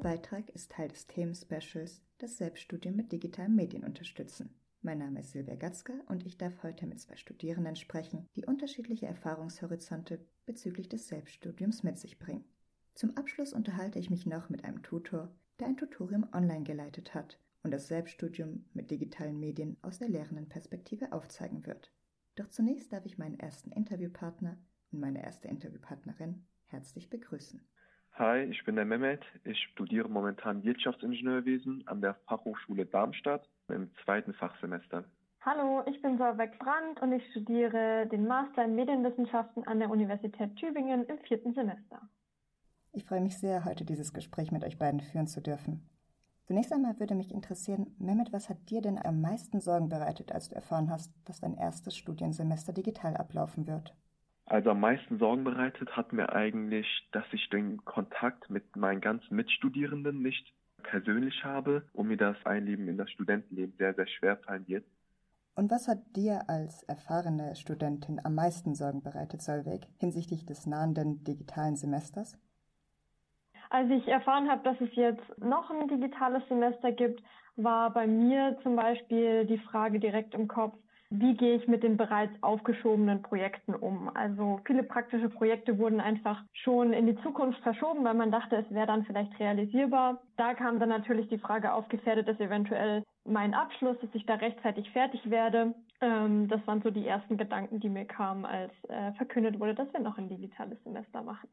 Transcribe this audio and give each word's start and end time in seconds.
Beitrag 0.00 0.48
ist 0.50 0.72
Teil 0.72 0.88
des 0.88 1.06
Themen-Specials 1.06 2.00
das 2.18 2.38
Selbststudium 2.38 2.96
mit 2.96 3.12
digitalen 3.12 3.54
Medien 3.54 3.84
unterstützen. 3.84 4.54
Mein 4.80 4.98
Name 4.98 5.20
ist 5.20 5.32
Silvia 5.32 5.56
Gatzka 5.56 5.92
und 6.08 6.24
ich 6.24 6.38
darf 6.38 6.62
heute 6.62 6.86
mit 6.86 6.98
zwei 7.00 7.16
Studierenden 7.16 7.76
sprechen, 7.76 8.26
die 8.34 8.46
unterschiedliche 8.46 9.06
Erfahrungshorizonte 9.06 10.24
bezüglich 10.46 10.88
des 10.88 11.06
Selbststudiums 11.08 11.82
mit 11.82 11.98
sich 11.98 12.18
bringen. 12.18 12.46
Zum 12.94 13.14
Abschluss 13.18 13.52
unterhalte 13.52 13.98
ich 13.98 14.08
mich 14.08 14.24
noch 14.24 14.48
mit 14.48 14.64
einem 14.64 14.82
Tutor, 14.82 15.30
der 15.58 15.66
ein 15.66 15.76
Tutorium 15.76 16.26
online 16.32 16.64
geleitet 16.64 17.14
hat 17.14 17.38
und 17.62 17.70
das 17.70 17.88
Selbststudium 17.88 18.64
mit 18.72 18.90
digitalen 18.90 19.38
Medien 19.38 19.76
aus 19.82 19.98
der 19.98 20.08
Lehrendenperspektive 20.08 21.12
aufzeigen 21.12 21.66
wird. 21.66 21.92
Doch 22.36 22.48
zunächst 22.48 22.90
darf 22.94 23.04
ich 23.04 23.18
meinen 23.18 23.38
ersten 23.38 23.70
Interviewpartner 23.70 24.56
und 24.92 25.00
meine 25.00 25.22
erste 25.22 25.48
Interviewpartnerin 25.48 26.46
herzlich 26.64 27.10
begrüßen. 27.10 27.60
Hi, 28.14 28.42
ich 28.42 28.64
bin 28.64 28.76
der 28.76 28.84
Mehmet. 28.84 29.22
Ich 29.44 29.58
studiere 29.72 30.08
momentan 30.08 30.62
Wirtschaftsingenieurwesen 30.62 31.86
an 31.86 32.00
der 32.02 32.14
Fachhochschule 32.26 32.84
Darmstadt 32.84 33.48
im 33.68 33.90
zweiten 34.04 34.34
Fachsemester. 34.34 35.04
Hallo, 35.40 35.82
ich 35.86 36.02
bin 36.02 36.18
Solveig 36.18 36.58
Brandt 36.58 37.00
und 37.00 37.12
ich 37.12 37.26
studiere 37.30 38.06
den 38.12 38.26
Master 38.26 38.64
in 38.64 38.74
Medienwissenschaften 38.74 39.66
an 39.66 39.78
der 39.78 39.88
Universität 39.88 40.54
Tübingen 40.56 41.06
im 41.06 41.18
vierten 41.20 41.54
Semester. 41.54 42.02
Ich 42.92 43.04
freue 43.04 43.22
mich 43.22 43.38
sehr, 43.38 43.64
heute 43.64 43.86
dieses 43.86 44.12
Gespräch 44.12 44.52
mit 44.52 44.64
euch 44.64 44.76
beiden 44.76 45.00
führen 45.00 45.26
zu 45.26 45.40
dürfen. 45.40 45.88
Zunächst 46.44 46.72
einmal 46.72 46.98
würde 46.98 47.14
mich 47.14 47.32
interessieren, 47.32 47.94
Mehmet, 47.98 48.32
was 48.32 48.50
hat 48.50 48.68
dir 48.68 48.82
denn 48.82 48.98
am 48.98 49.20
meisten 49.20 49.60
Sorgen 49.60 49.88
bereitet, 49.88 50.32
als 50.32 50.48
du 50.48 50.56
erfahren 50.56 50.90
hast, 50.90 51.12
dass 51.24 51.40
dein 51.40 51.56
erstes 51.56 51.96
Studiensemester 51.96 52.72
digital 52.72 53.16
ablaufen 53.16 53.66
wird? 53.66 53.94
Also 54.50 54.70
am 54.70 54.80
meisten 54.80 55.20
Sorgen 55.20 55.44
bereitet 55.44 55.96
hat 55.96 56.12
mir 56.12 56.32
eigentlich, 56.32 56.84
dass 57.12 57.24
ich 57.30 57.48
den 57.50 57.84
Kontakt 57.84 58.50
mit 58.50 58.74
meinen 58.74 59.00
ganzen 59.00 59.36
Mitstudierenden 59.36 60.22
nicht 60.22 60.44
persönlich 60.82 61.44
habe 61.44 61.84
und 61.92 62.08
mir 62.08 62.16
das 62.16 62.36
Einleben 62.44 62.88
in 62.88 62.98
das 62.98 63.08
Studentenleben 63.12 63.76
sehr, 63.78 63.94
sehr 63.94 64.08
schwer 64.08 64.38
fallen 64.38 64.66
wird. 64.66 64.84
Und 65.54 65.70
was 65.70 65.86
hat 65.86 65.98
dir 66.16 66.48
als 66.48 66.82
erfahrene 66.82 67.54
Studentin 67.54 68.20
am 68.24 68.34
meisten 68.34 68.74
Sorgen 68.74 69.04
bereitet, 69.04 69.40
Solveig, 69.40 69.86
hinsichtlich 69.98 70.44
des 70.46 70.66
nahenden 70.66 71.22
digitalen 71.22 71.76
Semesters? 71.76 72.36
Als 73.68 73.88
ich 73.88 74.08
erfahren 74.08 74.50
habe, 74.50 74.64
dass 74.64 74.80
es 74.80 74.92
jetzt 74.96 75.38
noch 75.38 75.70
ein 75.70 75.86
digitales 75.86 76.42
Semester 76.48 76.90
gibt, 76.90 77.22
war 77.54 77.92
bei 77.92 78.08
mir 78.08 78.58
zum 78.64 78.74
Beispiel 78.74 79.46
die 79.46 79.58
Frage 79.58 80.00
direkt 80.00 80.34
im 80.34 80.48
Kopf, 80.48 80.76
wie 81.10 81.34
gehe 81.34 81.56
ich 81.56 81.66
mit 81.66 81.82
den 81.82 81.96
bereits 81.96 82.32
aufgeschobenen 82.40 83.20
Projekten 83.22 83.74
um? 83.74 84.08
Also 84.14 84.60
viele 84.64 84.84
praktische 84.84 85.28
Projekte 85.28 85.76
wurden 85.76 86.00
einfach 86.00 86.44
schon 86.52 86.92
in 86.92 87.06
die 87.06 87.20
Zukunft 87.22 87.60
verschoben, 87.62 88.04
weil 88.04 88.14
man 88.14 88.30
dachte, 88.30 88.56
es 88.56 88.70
wäre 88.72 88.86
dann 88.86 89.04
vielleicht 89.04 89.38
realisierbar. 89.40 90.22
Da 90.36 90.54
kam 90.54 90.78
dann 90.78 90.88
natürlich 90.88 91.28
die 91.28 91.38
Frage 91.38 91.72
auf, 91.72 91.88
gefährdet 91.88 92.28
es 92.28 92.38
eventuell 92.38 93.02
mein 93.24 93.54
Abschluss, 93.54 93.96
dass 94.00 94.10
ich 94.14 94.24
da 94.24 94.34
rechtzeitig 94.34 94.88
fertig 94.92 95.28
werde. 95.28 95.74
Ähm, 96.00 96.46
das 96.46 96.64
waren 96.66 96.80
so 96.80 96.90
die 96.90 97.06
ersten 97.06 97.36
Gedanken, 97.36 97.80
die 97.80 97.88
mir 97.88 98.04
kamen, 98.04 98.44
als 98.44 98.72
äh, 98.88 99.12
verkündet 99.14 99.58
wurde, 99.58 99.74
dass 99.74 99.92
wir 99.92 100.00
noch 100.00 100.16
ein 100.16 100.28
digitales 100.28 100.82
Semester 100.84 101.22
machen. 101.22 101.48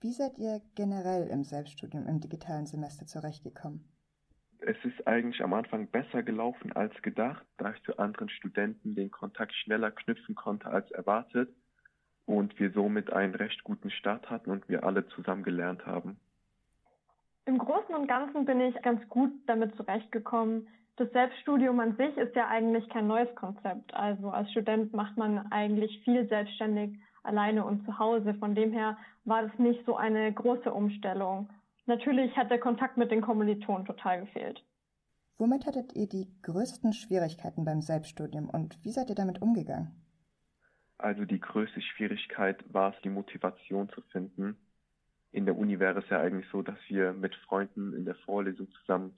Wie 0.00 0.12
seid 0.12 0.38
ihr 0.38 0.60
generell 0.76 1.26
im 1.28 1.42
Selbststudium 1.42 2.06
im 2.06 2.20
digitalen 2.20 2.66
Semester 2.66 3.06
zurechtgekommen? 3.06 3.84
Es 4.66 4.82
ist 4.82 5.06
eigentlich 5.06 5.42
am 5.42 5.52
Anfang 5.52 5.88
besser 5.88 6.22
gelaufen 6.22 6.72
als 6.72 6.94
gedacht, 7.02 7.44
da 7.58 7.72
ich 7.72 7.82
zu 7.82 7.98
anderen 7.98 8.30
Studenten 8.30 8.94
den 8.94 9.10
Kontakt 9.10 9.54
schneller 9.54 9.90
knüpfen 9.90 10.34
konnte 10.34 10.68
als 10.68 10.90
erwartet 10.90 11.54
und 12.24 12.58
wir 12.58 12.70
somit 12.70 13.12
einen 13.12 13.34
recht 13.34 13.62
guten 13.62 13.90
Start 13.90 14.30
hatten 14.30 14.50
und 14.50 14.66
wir 14.70 14.84
alle 14.84 15.06
zusammen 15.08 15.42
gelernt 15.42 15.84
haben. 15.84 16.18
Im 17.44 17.58
Großen 17.58 17.94
und 17.94 18.08
Ganzen 18.08 18.46
bin 18.46 18.58
ich 18.62 18.74
ganz 18.80 19.06
gut 19.10 19.32
damit 19.46 19.76
zurechtgekommen. 19.76 20.66
Das 20.96 21.10
Selbststudium 21.12 21.78
an 21.80 21.96
sich 21.96 22.16
ist 22.16 22.34
ja 22.34 22.48
eigentlich 22.48 22.88
kein 22.88 23.06
neues 23.06 23.34
Konzept. 23.34 23.92
Also 23.92 24.30
als 24.30 24.50
Student 24.50 24.94
macht 24.94 25.18
man 25.18 25.52
eigentlich 25.52 26.00
viel 26.04 26.26
selbstständig 26.28 26.98
alleine 27.22 27.66
und 27.66 27.84
zu 27.84 27.98
Hause. 27.98 28.32
Von 28.34 28.54
dem 28.54 28.72
her 28.72 28.96
war 29.26 29.42
das 29.42 29.58
nicht 29.58 29.84
so 29.84 29.96
eine 29.96 30.32
große 30.32 30.72
Umstellung. 30.72 31.50
Natürlich 31.86 32.34
hat 32.36 32.50
der 32.50 32.58
Kontakt 32.58 32.96
mit 32.96 33.10
den 33.10 33.20
Kommilitonen 33.20 33.84
total 33.84 34.20
gefehlt. 34.20 34.64
Womit 35.36 35.66
hattet 35.66 35.94
ihr 35.94 36.08
die 36.08 36.28
größten 36.42 36.92
Schwierigkeiten 36.92 37.64
beim 37.64 37.82
Selbststudium 37.82 38.48
und 38.48 38.82
wie 38.84 38.92
seid 38.92 39.10
ihr 39.10 39.16
damit 39.16 39.42
umgegangen? 39.42 39.90
Also 40.96 41.24
die 41.24 41.40
größte 41.40 41.82
Schwierigkeit 41.82 42.64
war 42.72 42.94
es, 42.94 43.02
die 43.02 43.10
Motivation 43.10 43.90
zu 43.90 44.00
finden. 44.12 44.56
In 45.32 45.44
der 45.44 45.58
Uni 45.58 45.80
wäre 45.80 45.98
es 45.98 46.08
ja 46.08 46.20
eigentlich 46.20 46.48
so, 46.50 46.62
dass 46.62 46.78
wir 46.88 47.12
mit 47.12 47.34
Freunden 47.34 47.92
in 47.92 48.04
der 48.04 48.14
Vorlesung 48.14 48.70
zusammen 48.80 49.12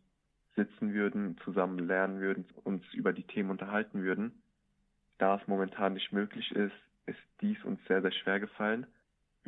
sitzen 0.56 0.94
würden, 0.94 1.36
zusammen 1.44 1.78
lernen 1.78 2.20
würden, 2.20 2.46
uns 2.64 2.82
über 2.94 3.12
die 3.12 3.24
Themen 3.24 3.50
unterhalten 3.50 4.02
würden. 4.02 4.42
Da 5.18 5.36
es 5.36 5.46
momentan 5.46 5.92
nicht 5.92 6.12
möglich 6.12 6.50
ist, 6.52 6.74
ist 7.04 7.18
dies 7.42 7.62
uns 7.62 7.78
sehr, 7.86 8.00
sehr 8.00 8.12
schwer 8.12 8.40
gefallen 8.40 8.86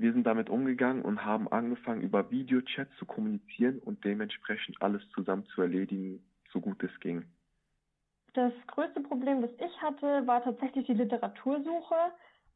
wir 0.00 0.12
sind 0.12 0.26
damit 0.26 0.48
umgegangen 0.48 1.02
und 1.02 1.24
haben 1.24 1.48
angefangen, 1.48 2.02
über 2.02 2.30
Videochat 2.30 2.88
zu 2.98 3.06
kommunizieren 3.06 3.78
und 3.80 4.04
dementsprechend 4.04 4.80
alles 4.80 5.02
zusammen 5.10 5.44
zu 5.46 5.62
erledigen, 5.62 6.22
so 6.52 6.60
gut 6.60 6.82
es 6.82 7.00
ging. 7.00 7.24
Das 8.34 8.52
größte 8.66 9.00
Problem, 9.00 9.42
das 9.42 9.50
ich 9.58 9.82
hatte, 9.82 10.26
war 10.26 10.42
tatsächlich 10.44 10.86
die 10.86 10.94
Literatursuche, 10.94 11.96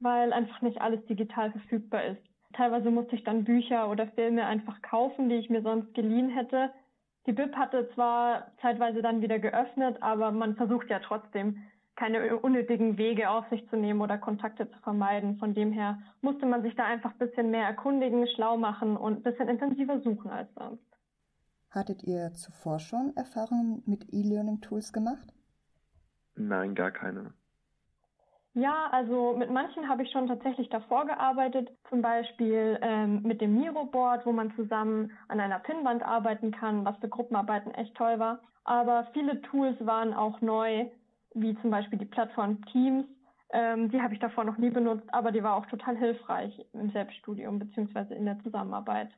weil 0.00 0.32
einfach 0.32 0.62
nicht 0.62 0.80
alles 0.80 1.04
digital 1.06 1.50
verfügbar 1.52 2.04
ist. 2.04 2.22
Teilweise 2.52 2.90
musste 2.90 3.16
ich 3.16 3.24
dann 3.24 3.44
Bücher 3.44 3.90
oder 3.90 4.06
Filme 4.08 4.44
einfach 4.44 4.80
kaufen, 4.82 5.28
die 5.28 5.36
ich 5.36 5.48
mir 5.48 5.62
sonst 5.62 5.94
geliehen 5.94 6.28
hätte. 6.28 6.70
Die 7.26 7.32
Bib 7.32 7.54
hatte 7.56 7.88
zwar 7.94 8.52
zeitweise 8.60 9.00
dann 9.00 9.22
wieder 9.22 9.38
geöffnet, 9.38 9.96
aber 10.02 10.32
man 10.32 10.56
versucht 10.56 10.90
ja 10.90 10.98
trotzdem, 10.98 11.62
keine 12.02 12.36
unnötigen 12.36 12.98
Wege 12.98 13.30
auf 13.30 13.48
sich 13.48 13.64
zu 13.68 13.76
nehmen 13.76 14.00
oder 14.00 14.18
Kontakte 14.18 14.68
zu 14.68 14.76
vermeiden. 14.80 15.36
Von 15.36 15.54
dem 15.54 15.70
her 15.70 16.00
musste 16.20 16.46
man 16.46 16.62
sich 16.62 16.74
da 16.74 16.84
einfach 16.84 17.12
ein 17.12 17.18
bisschen 17.18 17.52
mehr 17.52 17.64
erkundigen, 17.64 18.26
schlau 18.34 18.56
machen 18.56 18.96
und 18.96 19.18
ein 19.18 19.22
bisschen 19.22 19.48
intensiver 19.48 20.00
suchen 20.00 20.28
als 20.28 20.52
sonst. 20.54 20.82
Hattet 21.70 22.02
ihr 22.02 22.32
zuvor 22.32 22.80
schon 22.80 23.12
Erfahrungen 23.14 23.84
mit 23.86 24.12
E-Learning-Tools 24.12 24.92
gemacht? 24.92 25.32
Nein, 26.34 26.74
gar 26.74 26.90
keine. 26.90 27.34
Ja, 28.54 28.88
also 28.90 29.36
mit 29.36 29.52
manchen 29.52 29.88
habe 29.88 30.02
ich 30.02 30.10
schon 30.10 30.26
tatsächlich 30.26 30.68
davor 30.70 31.06
gearbeitet, 31.06 31.70
zum 31.88 32.02
Beispiel 32.02 32.80
ähm, 32.82 33.22
mit 33.22 33.40
dem 33.40 33.54
Miro-Board, 33.54 34.26
wo 34.26 34.32
man 34.32 34.52
zusammen 34.56 35.12
an 35.28 35.38
einer 35.38 35.60
Pinnwand 35.60 36.02
arbeiten 36.02 36.50
kann, 36.50 36.84
was 36.84 36.96
für 36.96 37.08
Gruppenarbeiten 37.08 37.72
echt 37.74 37.94
toll 37.94 38.18
war. 38.18 38.40
Aber 38.64 39.06
viele 39.12 39.40
Tools 39.42 39.76
waren 39.86 40.12
auch 40.12 40.40
neu, 40.40 40.90
wie 41.34 41.56
zum 41.60 41.70
Beispiel 41.70 41.98
die 41.98 42.06
Plattform 42.06 42.64
Teams. 42.66 43.06
Ähm, 43.52 43.90
die 43.90 44.00
habe 44.00 44.14
ich 44.14 44.20
davor 44.20 44.44
noch 44.44 44.56
nie 44.56 44.70
benutzt, 44.70 45.06
aber 45.12 45.30
die 45.30 45.42
war 45.42 45.56
auch 45.56 45.66
total 45.66 45.96
hilfreich 45.96 46.64
im 46.72 46.90
Selbststudium 46.90 47.58
bzw. 47.58 48.14
in 48.14 48.24
der 48.24 48.38
Zusammenarbeit. 48.40 49.10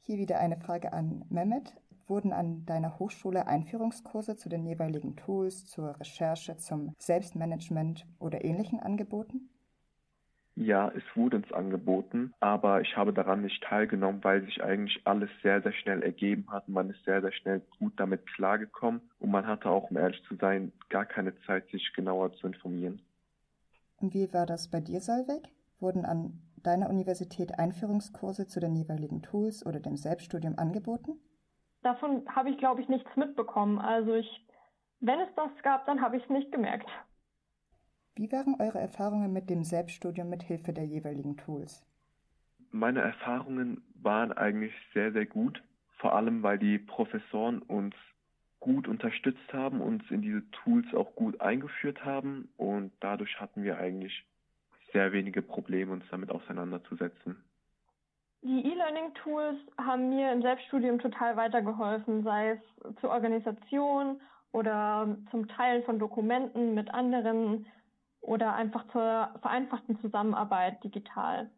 Hier 0.00 0.18
wieder 0.18 0.38
eine 0.38 0.56
Frage 0.56 0.92
an 0.92 1.24
Mehmet. 1.28 1.74
Wurden 2.06 2.32
an 2.32 2.66
deiner 2.66 2.98
Hochschule 2.98 3.46
Einführungskurse 3.46 4.36
zu 4.36 4.48
den 4.48 4.66
jeweiligen 4.66 5.16
Tools, 5.16 5.66
zur 5.66 5.98
Recherche, 6.00 6.56
zum 6.56 6.94
Selbstmanagement 6.98 8.06
oder 8.18 8.44
ähnlichen 8.44 8.80
angeboten? 8.80 9.48
Ja, 10.54 10.92
es 10.94 11.02
wurde 11.14 11.38
uns 11.38 11.50
angeboten, 11.52 12.34
aber 12.40 12.82
ich 12.82 12.94
habe 12.96 13.14
daran 13.14 13.40
nicht 13.40 13.62
teilgenommen, 13.62 14.22
weil 14.22 14.44
sich 14.44 14.62
eigentlich 14.62 15.00
alles 15.06 15.30
sehr, 15.42 15.62
sehr 15.62 15.72
schnell 15.72 16.02
ergeben 16.02 16.46
hat. 16.50 16.68
Man 16.68 16.90
ist 16.90 17.02
sehr, 17.04 17.22
sehr 17.22 17.32
schnell 17.32 17.62
gut 17.78 17.94
damit 17.96 18.26
klargekommen 18.34 19.00
und 19.18 19.30
man 19.30 19.46
hatte 19.46 19.70
auch, 19.70 19.90
um 19.90 19.96
ehrlich 19.96 20.22
zu 20.24 20.36
sein, 20.36 20.72
gar 20.90 21.06
keine 21.06 21.34
Zeit, 21.46 21.68
sich 21.70 21.92
genauer 21.94 22.34
zu 22.34 22.46
informieren. 22.46 23.00
Und 23.96 24.12
wie 24.12 24.32
war 24.34 24.44
das 24.44 24.70
bei 24.70 24.80
dir, 24.80 25.00
Solveig? 25.00 25.48
Wurden 25.80 26.04
an 26.04 26.42
deiner 26.62 26.90
Universität 26.90 27.58
Einführungskurse 27.58 28.46
zu 28.46 28.60
den 28.60 28.76
jeweiligen 28.76 29.22
Tools 29.22 29.64
oder 29.64 29.80
dem 29.80 29.96
Selbststudium 29.96 30.58
angeboten? 30.58 31.18
Davon 31.82 32.24
habe 32.28 32.50
ich, 32.50 32.58
glaube 32.58 32.82
ich, 32.82 32.88
nichts 32.88 33.10
mitbekommen. 33.16 33.78
Also 33.78 34.14
ich, 34.14 34.46
wenn 35.00 35.18
es 35.20 35.34
das 35.34 35.50
gab, 35.62 35.86
dann 35.86 36.00
habe 36.00 36.18
ich 36.18 36.24
es 36.24 36.30
nicht 36.30 36.52
gemerkt. 36.52 36.88
Wie 38.14 38.30
waren 38.30 38.56
eure 38.60 38.78
Erfahrungen 38.78 39.32
mit 39.32 39.48
dem 39.48 39.64
Selbststudium 39.64 40.28
mit 40.28 40.42
Hilfe 40.42 40.72
der 40.72 40.84
jeweiligen 40.84 41.36
Tools? 41.38 41.82
Meine 42.70 43.00
Erfahrungen 43.00 43.82
waren 43.94 44.32
eigentlich 44.32 44.74
sehr, 44.92 45.12
sehr 45.12 45.26
gut, 45.26 45.62
vor 45.98 46.14
allem 46.14 46.42
weil 46.42 46.58
die 46.58 46.78
Professoren 46.78 47.62
uns 47.62 47.94
gut 48.60 48.86
unterstützt 48.86 49.52
haben, 49.52 49.80
uns 49.80 50.02
in 50.10 50.22
diese 50.22 50.48
Tools 50.50 50.86
auch 50.94 51.14
gut 51.16 51.40
eingeführt 51.40 52.04
haben 52.04 52.48
und 52.56 52.92
dadurch 53.00 53.40
hatten 53.40 53.62
wir 53.64 53.78
eigentlich 53.78 54.24
sehr 54.92 55.12
wenige 55.12 55.42
Probleme, 55.42 55.92
uns 55.92 56.04
damit 56.10 56.30
auseinanderzusetzen. 56.30 57.36
Die 58.42 58.66
E-Learning-Tools 58.66 59.58
haben 59.78 60.10
mir 60.10 60.32
im 60.32 60.42
Selbststudium 60.42 60.98
total 60.98 61.36
weitergeholfen, 61.36 62.22
sei 62.24 62.50
es 62.50 63.00
zur 63.00 63.10
Organisation 63.10 64.20
oder 64.52 65.16
zum 65.30 65.48
Teilen 65.48 65.82
von 65.84 65.98
Dokumenten 65.98 66.74
mit 66.74 66.92
anderen 66.92 67.66
oder 68.22 68.54
einfach 68.54 68.86
zur 68.88 69.34
vereinfachten 69.40 69.98
Zusammenarbeit 69.98 70.82
digital. 70.82 71.50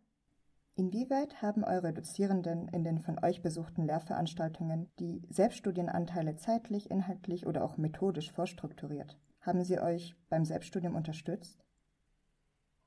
Inwieweit 0.76 1.40
haben 1.40 1.62
eure 1.62 1.92
Dozierenden 1.92 2.66
in 2.68 2.82
den 2.82 2.98
von 2.98 3.22
euch 3.22 3.42
besuchten 3.42 3.86
Lehrveranstaltungen 3.86 4.90
die 4.98 5.22
Selbststudienanteile 5.30 6.34
zeitlich, 6.34 6.90
inhaltlich 6.90 7.46
oder 7.46 7.62
auch 7.62 7.76
methodisch 7.76 8.32
vorstrukturiert? 8.32 9.16
Haben 9.40 9.62
sie 9.62 9.78
euch 9.78 10.16
beim 10.30 10.44
Selbststudium 10.44 10.96
unterstützt? 10.96 11.64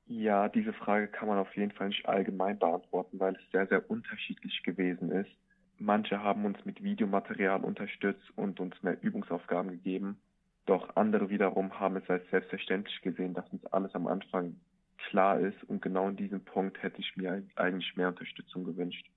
Ja, 0.04 0.48
diese 0.48 0.72
Frage 0.72 1.08
kann 1.08 1.28
man 1.28 1.38
auf 1.38 1.54
jeden 1.56 1.70
Fall 1.70 1.88
nicht 1.88 2.06
allgemein 2.06 2.58
beantworten, 2.58 3.20
weil 3.20 3.36
es 3.36 3.50
sehr, 3.52 3.66
sehr 3.68 3.90
unterschiedlich 3.90 4.62
gewesen 4.64 5.10
ist. 5.10 5.30
Manche 5.78 6.22
haben 6.22 6.44
uns 6.44 6.62
mit 6.64 6.82
Videomaterial 6.82 7.62
unterstützt 7.62 8.30
und 8.36 8.58
uns 8.58 8.82
mehr 8.82 9.00
Übungsaufgaben 9.00 9.70
gegeben. 9.70 10.20
Doch 10.68 10.96
andere 10.96 11.30
wiederum 11.30 11.80
haben 11.80 11.96
es 11.96 12.10
als 12.10 12.28
selbstverständlich 12.28 13.00
gesehen, 13.00 13.32
dass 13.32 13.50
uns 13.50 13.64
alles 13.72 13.94
am 13.94 14.06
Anfang 14.06 14.60
klar 15.08 15.40
ist 15.40 15.64
und 15.64 15.80
genau 15.80 16.08
in 16.08 16.16
diesem 16.16 16.44
Punkt 16.44 16.82
hätte 16.82 17.00
ich 17.00 17.16
mir 17.16 17.42
eigentlich 17.56 17.96
mehr 17.96 18.08
Unterstützung 18.08 18.64
gewünscht. 18.64 19.08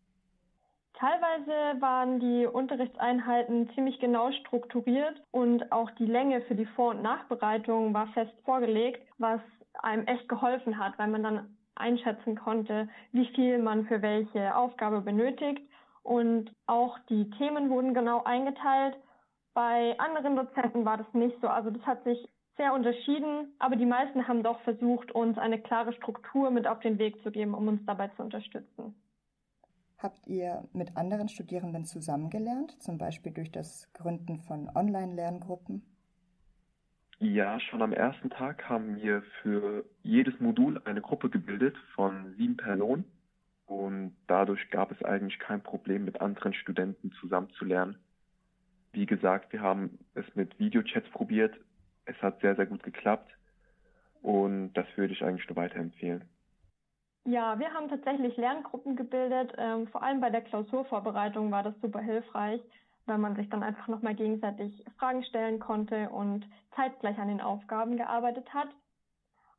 Teilweise 0.94 1.82
waren 1.82 2.22
die 2.22 2.46
Unterrichtseinheiten 2.46 3.70
ziemlich 3.76 4.00
genau 4.00 4.32
strukturiert 4.32 5.22
und 5.32 5.74
auch 5.74 5.92
die 5.92 6.06
Länge 6.06 6.40
für 6.44 6.56
die 6.56 6.68
Vor- 6.68 6.92
und 6.92 7.02
Nachbereitung 7.02 7.94
war 7.94 8.08
fest 8.14 8.34
vorgelegt, 8.46 9.02
was 9.18 9.42
einem 9.84 10.08
echt 10.08 10.30
geholfen 10.30 10.78
hat, 10.78 10.98
weil 11.00 11.10
man 11.10 11.24
dann 11.24 11.58
einschätzen 11.76 12.38
konnte, 12.38 12.88
wie 13.12 13.26
viel 13.36 13.58
man 13.58 13.88
für 13.88 14.02
welche 14.02 14.56
Aufgabe 14.56 15.02
benötigt 15.02 15.68
und 16.04 16.50
auch 16.66 16.98
die 17.10 17.30
Themen 17.32 17.70
wurden 17.70 17.94
genau 17.94 18.24
eingeteilt. 18.24 18.96
Bei 19.54 20.00
anderen 20.00 20.36
Dozenten 20.36 20.86
war 20.86 20.98
das 20.98 21.14
nicht 21.14 21.40
so. 21.42 21.48
Also 21.48 21.72
das 21.72 21.86
hat 21.86 22.04
sich 22.04 22.30
sehr 22.58 22.74
unterschieden, 22.74 23.54
aber 23.60 23.76
die 23.76 23.86
meisten 23.86 24.28
haben 24.28 24.44
doch 24.44 24.60
versucht, 24.62 25.12
uns 25.12 25.38
eine 25.38 25.60
klare 25.60 25.94
Struktur 25.94 26.52
mit 26.52 26.68
auf 26.68 26.80
den 26.80 27.00
Weg 27.00 27.22
zu 27.24 27.32
geben, 27.32 27.54
um 27.54 27.68
uns 27.68 27.86
dabei 27.86 28.10
zu 28.10 28.22
unterstützen. 28.22 28.96
Habt 29.98 30.26
ihr 30.28 30.68
mit 30.74 30.98
anderen 30.98 31.30
Studierenden 31.30 31.86
zusammengelernt, 31.86 32.82
zum 32.82 32.98
Beispiel 32.98 33.32
durch 33.32 33.52
das 33.52 33.92
Gründen 33.94 34.40
von 34.40 34.70
Online-Lerngruppen? 34.76 35.84
Ja, 37.20 37.60
schon 37.60 37.84
am 37.84 37.94
ersten 37.94 38.32
Tag 38.32 38.68
haben 38.68 38.96
wir 38.96 39.22
für 39.42 39.86
jedes 40.02 40.40
Modul 40.40 40.82
eine 40.86 41.02
Gruppe 41.02 41.30
gebildet 41.30 41.78
von 41.94 42.34
sieben 42.36 42.58
Personen 42.58 43.06
und 43.68 44.16
dadurch 44.26 44.72
gab 44.72 44.92
es 44.92 45.04
eigentlich 45.04 45.38
kein 45.38 45.62
Problem, 45.62 46.04
mit 46.04 46.20
anderen 46.20 46.56
Studenten 46.56 47.12
zusammenzulernen. 47.22 48.00
Wie 48.94 49.06
gesagt, 49.06 49.54
wir 49.54 49.62
haben 49.62 50.00
es 50.16 50.26
mit 50.36 50.58
Videochats 50.60 51.10
probiert. 51.12 51.56
Es 52.06 52.22
hat 52.22 52.42
sehr, 52.42 52.56
sehr 52.56 52.66
gut 52.66 52.84
geklappt 52.84 53.32
und 54.22 54.74
das 54.74 54.86
würde 54.96 55.14
ich 55.14 55.24
eigentlich 55.24 55.48
nur 55.48 55.56
weiterempfehlen. 55.56 56.24
Ja, 57.26 57.60
wir 57.60 57.72
haben 57.74 57.88
tatsächlich 57.88 58.36
Lerngruppen 58.38 58.96
gebildet. 58.96 59.54
Ähm, 59.58 59.88
vor 59.88 60.02
allem 60.02 60.22
bei 60.22 60.30
der 60.30 60.42
Klausurvorbereitung 60.42 61.52
war 61.52 61.64
das 61.64 61.80
super 61.80 62.00
hilfreich, 62.00 62.62
weil 63.06 63.20
man 63.20 63.36
sich 63.36 63.48
dann 63.50 63.62
einfach 63.62 63.88
nochmal 63.88 64.16
gegenseitig 64.16 64.84
Fragen 64.98 65.24
stellen 65.24 65.60
konnte 65.60 66.10
und 66.10 66.46
zeitgleich 66.76 67.18
an 67.20 67.28
den 67.28 67.42
Aufgaben 67.42 67.96
gearbeitet 67.96 68.52
hat. 68.54 68.70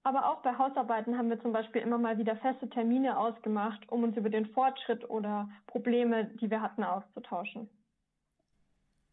Aber 0.05 0.29
auch 0.29 0.43
bei 0.43 0.59
Hausarbeiten 0.59 1.17
haben 1.17 1.31
wir 1.31 1.41
zum 1.41 1.53
Beispiel 1.53 1.83
immer 1.83 1.99
mal 1.99 2.19
wieder 2.19 2.35
feste 2.37 2.69
Termine 2.69 3.17
ausgemacht, 3.17 3.89
um 3.89 4.03
uns 4.03 4.17
über 4.17 4.31
den 4.31 4.47
Fortschritt 4.47 5.09
oder 5.09 5.49
Probleme, 5.69 6.25
die 6.41 6.51
wir 6.51 6.61
hatten, 6.61 6.83
auszutauschen. 6.83 7.69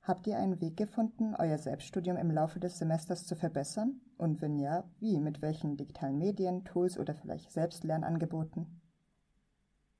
Habt 0.10 0.26
ihr 0.26 0.40
einen 0.40 0.60
Weg 0.60 0.76
gefunden, 0.76 1.36
euer 1.38 1.60
Selbststudium 1.60 2.18
im 2.18 2.32
Laufe 2.32 2.60
des 2.60 2.80
Semesters 2.80 3.28
zu 3.28 3.36
verbessern? 3.36 4.02
Und 4.18 4.42
wenn 4.42 4.58
ja, 4.58 4.84
wie? 5.00 5.20
Mit 5.20 5.44
welchen 5.44 5.78
digitalen 5.78 6.18
Medien, 6.18 6.66
Tools 6.66 6.98
oder 6.98 7.14
vielleicht 7.14 7.52
Selbstlernangeboten? 7.52 8.82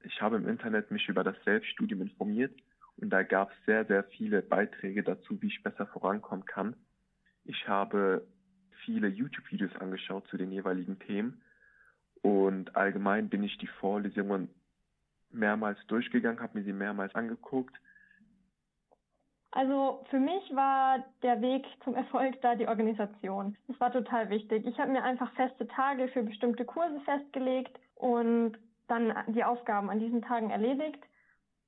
Ich 0.02 0.20
habe 0.20 0.38
im 0.38 0.48
Internet 0.48 0.90
mich 0.90 1.08
über 1.10 1.24
das 1.24 1.36
Selbststudium 1.46 2.02
informiert 2.02 2.60
und 2.98 3.12
da 3.12 3.22
gab 3.22 3.52
es 3.52 3.58
sehr, 3.68 3.86
sehr 3.86 4.04
viele 4.04 4.42
Beiträge 4.42 5.04
dazu, 5.04 5.40
wie 5.44 5.48
ich 5.50 5.62
besser 5.62 5.86
vorankommen 5.86 6.46
kann. 6.46 6.76
Ich 7.46 7.68
habe 7.68 8.26
viele 8.84 9.10
YouTube-Videos 9.10 9.76
angeschaut 9.76 10.26
zu 10.30 10.38
den 10.38 10.52
jeweiligen 10.52 10.98
Themen 10.98 11.40
und 12.24 12.76
allgemein 12.76 13.30
bin 13.30 13.44
ich 13.44 13.60
die 13.60 13.70
Vorlesungen 13.80 14.50
mehrmals 15.30 15.78
durchgegangen, 15.86 16.40
habe 16.40 16.58
mir 16.58 16.64
sie 16.64 16.74
mehrmals 16.74 17.14
angeguckt. 17.14 17.80
Also 19.52 20.06
für 20.10 20.20
mich 20.20 20.56
war 20.56 21.04
der 21.24 21.42
Weg 21.42 21.66
zum 21.84 21.96
Erfolg 21.96 22.40
da 22.42 22.56
die 22.56 22.68
Organisation. 22.68 23.58
Das 23.68 23.80
war 23.80 23.92
total 23.92 24.30
wichtig. 24.30 24.66
Ich 24.68 24.80
habe 24.80 24.92
mir 24.92 25.04
einfach 25.04 25.32
feste 25.34 25.68
Tage 25.68 26.08
für 26.10 26.24
bestimmte 26.24 26.66
Kurse 26.66 27.00
festgelegt 27.02 27.80
und 27.96 28.58
dann 28.88 29.14
die 29.28 29.44
Aufgaben 29.44 29.90
an 29.90 30.00
diesen 30.00 30.22
Tagen 30.22 30.52
erledigt. 30.52 31.04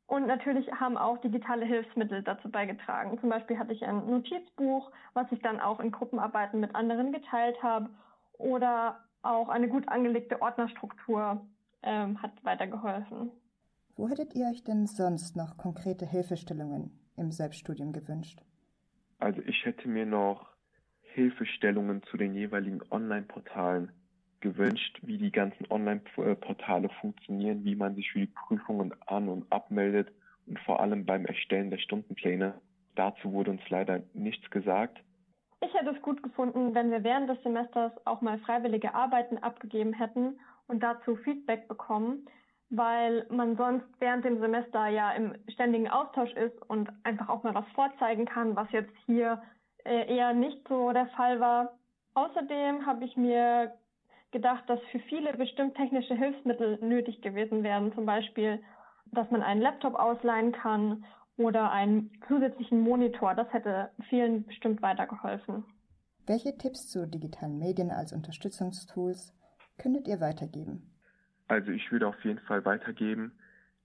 Und 0.06 0.28
natürlich 0.28 0.72
haben 0.74 0.98
auch 0.98 1.18
digitale 1.20 1.66
Hilfsmittel 1.66 2.22
dazu 2.22 2.52
beigetragen. 2.52 3.20
Zum 3.20 3.30
Beispiel 3.30 3.58
hatte 3.58 3.74
ich 3.74 3.84
ein 3.86 4.06
Notizbuch, 4.06 4.92
was 5.14 5.32
ich 5.32 5.42
dann 5.42 5.60
auch 5.60 5.80
in 5.80 5.92
Gruppenarbeiten 5.92 6.60
mit 6.60 6.76
anderen 6.76 7.12
geteilt 7.14 7.64
habe. 7.64 7.90
Oder 8.38 9.00
auch 9.24 9.50
eine 9.50 9.70
gut 9.70 9.88
angelegte 9.88 10.42
Ordnerstruktur 10.42 11.42
ähm, 11.82 12.22
hat 12.22 12.32
weitergeholfen. 12.44 13.32
Wo 13.96 14.10
hättet 14.10 14.36
ihr 14.36 14.48
euch 14.48 14.64
denn 14.64 14.86
sonst 14.86 15.36
noch 15.36 15.58
konkrete 15.58 16.06
Hilfestellungen 16.06 17.01
im 17.18 17.32
Selbststudium 17.32 17.92
gewünscht? 17.94 18.40
Also 19.20 19.42
ich 19.46 19.66
hätte 19.66 19.88
mir 19.88 20.06
noch 20.06 20.48
Hilfestellungen 21.14 22.04
zu 22.04 22.18
den 22.18 22.34
jeweiligen 22.34 22.82
Online-Portalen 22.90 23.92
gewünscht, 24.40 25.00
wie 25.04 25.18
die 25.18 25.32
ganzen 25.32 25.70
Online-Portale 25.70 26.90
funktionieren, 27.00 27.64
wie 27.64 27.76
man 27.76 27.96
sich 27.96 28.12
für 28.12 28.20
die 28.20 28.34
Prüfungen 28.48 28.94
an- 29.06 29.30
und 29.30 29.52
abmeldet 29.52 30.12
und 30.48 30.60
vor 30.62 30.80
allem 30.80 31.06
beim 31.06 31.26
Erstellen 31.26 31.70
der 31.70 31.78
Stundenpläne. 31.78 32.60
Dazu 32.96 33.32
wurde 33.32 33.52
uns 33.52 33.62
leider 33.70 34.02
nichts 34.14 34.50
gesagt. 34.50 35.00
Ich 35.64 35.74
hätte 35.76 35.92
es 35.92 36.02
gut 36.02 36.24
gefunden, 36.24 36.74
wenn 36.74 36.90
wir 36.90 37.04
während 37.04 37.30
des 37.30 37.42
Semesters 37.44 37.94
auch 38.06 38.22
mal 38.22 38.40
freiwillige 38.40 38.96
Arbeiten 38.96 39.38
abgegeben 39.38 39.94
hätten 39.94 40.40
und 40.68 40.82
dazu 40.82 41.16
Feedback 41.18 41.68
bekommen, 41.68 42.26
weil 42.72 43.26
man 43.30 43.58
sonst 43.58 43.86
während 44.00 44.24
dem 44.24 44.40
Semester 44.40 44.88
ja 44.88 45.12
im 45.12 45.36
ständigen 45.50 45.90
Austausch 45.90 46.32
ist 46.34 46.58
und 46.70 46.90
einfach 47.04 47.28
auch 47.30 47.44
mal 47.44 47.54
was 47.54 47.68
vorzeigen 47.76 48.26
kann, 48.26 48.56
was 48.56 48.72
jetzt 48.72 48.94
hier 49.06 49.42
äh, 49.84 50.16
eher 50.16 50.34
nicht 50.34 50.66
so 50.70 50.92
der 50.94 51.08
Fall 51.08 51.40
war. 51.42 51.78
Außerdem 52.14 52.86
habe 52.86 53.04
ich 53.04 53.16
mir 53.18 53.74
gedacht, 54.32 54.64
dass 54.68 54.80
für 54.92 55.00
viele 55.00 55.34
bestimmt 55.34 55.76
technische 55.76 56.16
Hilfsmittel 56.16 56.80
nötig 56.82 57.22
gewesen 57.22 57.64
wären. 57.64 57.94
Zum 57.94 58.06
Beispiel, 58.06 58.64
dass 59.12 59.30
man 59.32 59.42
einen 59.42 59.62
Laptop 59.62 59.96
ausleihen 59.96 60.54
kann 60.54 61.04
oder 61.38 61.72
einen 61.72 62.12
zusätzlichen 62.28 62.80
Monitor. 62.80 63.36
Das 63.36 63.52
hätte 63.52 63.92
vielen 64.10 64.46
bestimmt 64.46 64.82
weitergeholfen. 64.82 65.66
Welche 66.26 66.58
Tipps 66.58 66.90
zu 66.90 67.06
digitalen 67.06 67.58
Medien 67.58 67.92
als 67.92 68.14
Unterstützungstools 68.14 69.34
könntet 69.78 70.08
ihr 70.08 70.22
weitergeben? 70.22 70.92
Also 71.52 71.74
ich 71.74 71.92
würde 71.92 72.08
auf 72.08 72.24
jeden 72.24 72.40
Fall 72.40 72.64
weitergeben, 72.64 73.34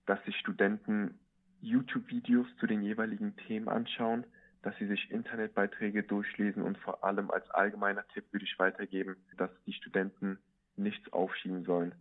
dass 0.05 0.23
sich 0.23 0.37
Studenten 0.37 1.19
YouTube-Videos 1.59 2.47
zu 2.61 2.65
den 2.65 2.81
jeweiligen 2.81 3.35
Themen 3.35 3.67
anschauen, 3.67 4.23
dass 4.61 4.73
sie 4.77 4.87
sich 4.87 5.11
Internetbeiträge 5.11 6.03
durchlesen 6.03 6.63
und 6.63 6.77
vor 6.77 7.03
allem 7.03 7.29
als 7.29 7.49
allgemeiner 7.49 8.07
Tipp 8.13 8.23
würde 8.31 8.45
ich 8.45 8.57
weitergeben, 8.57 9.17
dass 9.35 9.49
die 9.65 9.73
Studenten 9.73 10.39
nichts 10.77 11.11
aufschieben 11.11 11.65
sollen. 11.65 11.93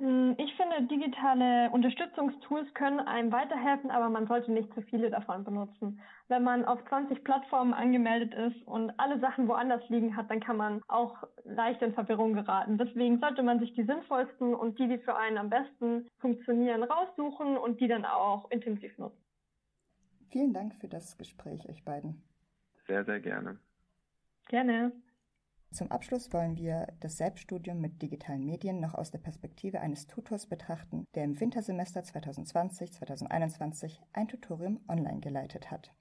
Hm, 0.00 0.34
ich 0.38 0.54
finde, 0.56 0.82
digitale 0.84 1.70
Unterstützungstools 1.72 2.72
können 2.72 3.00
einem 3.00 3.30
weiterhelfen, 3.32 3.90
aber 3.90 4.08
man 4.08 4.26
sollte 4.26 4.50
nicht 4.50 4.72
zu 4.72 4.80
viele 4.80 5.10
davon 5.10 5.44
benutzen. 5.44 6.00
Wenn 6.28 6.42
man 6.42 6.64
auf 6.64 6.82
20 6.88 7.22
Plattformen 7.22 7.74
angemeldet 7.74 8.32
ist 8.32 8.66
und 8.66 8.98
alle 8.98 9.20
Sachen 9.20 9.46
woanders 9.46 9.86
liegen 9.90 10.16
hat, 10.16 10.30
dann 10.30 10.40
kann 10.40 10.56
man 10.56 10.80
auch 10.88 11.22
leicht 11.44 11.82
in 11.82 11.92
Verwirrung 11.92 12.32
geraten. 12.32 12.78
Deswegen 12.78 13.20
sollte 13.20 13.42
man 13.42 13.60
sich 13.60 13.74
die 13.74 13.84
sinnvollsten 13.84 14.54
und 14.54 14.78
die, 14.78 14.88
die 14.88 14.98
für 14.98 15.16
einen 15.16 15.36
am 15.36 15.50
besten 15.50 16.08
funktionieren, 16.18 16.82
raussuchen 16.82 17.58
und 17.58 17.78
die 17.78 17.88
dann 17.88 18.06
auch 18.06 18.50
intensiv 18.50 18.96
nutzen. 18.96 19.22
Vielen 20.30 20.54
Dank 20.54 20.76
für 20.76 20.88
das 20.88 21.18
Gespräch, 21.18 21.68
euch 21.68 21.84
beiden. 21.84 22.22
Sehr, 22.86 23.04
sehr 23.04 23.20
gerne. 23.20 23.58
Gerne. 24.48 24.92
Zum 25.72 25.92
Abschluss 25.92 26.32
wollen 26.32 26.56
wir 26.56 26.88
das 27.00 27.16
Selbststudium 27.16 27.80
mit 27.80 28.02
digitalen 28.02 28.44
Medien 28.44 28.80
noch 28.80 28.94
aus 28.94 29.12
der 29.12 29.18
Perspektive 29.18 29.80
eines 29.80 30.08
Tutors 30.08 30.48
betrachten, 30.48 31.04
der 31.14 31.24
im 31.24 31.38
Wintersemester 31.38 32.00
2020-2021 32.00 34.00
ein 34.12 34.26
Tutorium 34.26 34.80
online 34.88 35.20
geleitet 35.20 35.70
hat. 35.70 35.92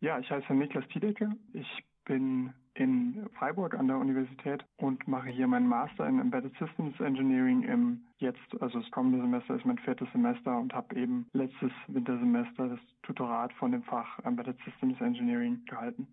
Ja, 0.00 0.20
ich 0.20 0.30
heiße 0.30 0.54
Niklas 0.54 0.86
Tiedecke. 0.88 1.30
Ich 1.54 1.84
bin 2.04 2.52
in 2.74 3.28
Freiburg 3.36 3.74
an 3.74 3.88
der 3.88 3.96
Universität 3.96 4.64
und 4.76 5.08
mache 5.08 5.28
hier 5.28 5.48
meinen 5.48 5.66
Master 5.66 6.06
in 6.06 6.20
Embedded 6.20 6.54
Systems 6.58 7.00
Engineering 7.00 7.62
im 7.62 8.06
jetzt, 8.18 8.60
also 8.60 8.80
das 8.80 8.90
kommende 8.90 9.20
Semester 9.20 9.56
ist 9.56 9.64
mein 9.64 9.78
viertes 9.78 10.08
Semester 10.12 10.56
und 10.56 10.72
habe 10.72 10.94
eben 10.94 11.26
letztes 11.32 11.72
Wintersemester 11.88 12.68
das 12.68 12.80
Tutorat 13.02 13.52
von 13.54 13.72
dem 13.72 13.82
Fach 13.82 14.20
Embedded 14.24 14.58
Systems 14.64 15.00
Engineering 15.00 15.64
gehalten. 15.64 16.06